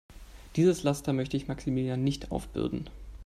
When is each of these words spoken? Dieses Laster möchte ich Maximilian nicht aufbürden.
Dieses 0.55 0.81
Laster 0.81 1.13
möchte 1.13 1.37
ich 1.37 1.47
Maximilian 1.47 2.03
nicht 2.03 2.31
aufbürden. 2.31 2.89